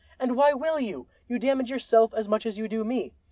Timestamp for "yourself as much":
1.69-2.47